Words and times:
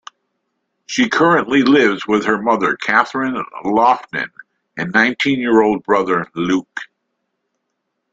She 0.87 1.09
currently 1.09 1.61
lives 1.61 2.07
with 2.07 2.25
her 2.25 2.41
mother 2.41 2.75
Kathryn 2.75 3.35
Loughnan 3.63 4.31
and 4.75 4.91
nineteen-year-old 4.93 5.83
brother 5.83 6.25
Luke. 6.33 6.79